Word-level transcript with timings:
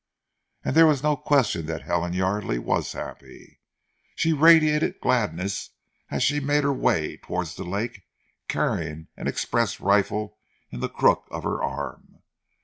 And 0.65 0.75
there 0.75 0.87
was 0.87 1.03
no 1.03 1.15
question 1.15 1.67
that 1.67 1.83
Helen 1.83 2.13
Yardely 2.13 2.57
was 2.57 2.93
happy. 2.93 3.61
She 4.15 4.33
radiated 4.33 4.99
gladness 4.99 5.69
as 6.09 6.23
she 6.23 6.39
made 6.39 6.63
her 6.63 6.73
way 6.73 7.17
towards 7.17 7.53
the 7.53 7.63
lake 7.63 8.01
carrying 8.47 9.09
an 9.15 9.27
express 9.27 9.79
rifle 9.79 10.39
in 10.71 10.79
the 10.79 10.89
crook 10.89 11.27
of 11.29 11.43
her 11.43 11.61
arm. 11.61 12.23